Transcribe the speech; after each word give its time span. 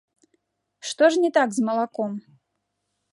Што 0.91 1.05
ж 1.15 1.21
не 1.25 1.31
так 1.39 1.49
з 1.57 1.65
малаком? 1.67 2.11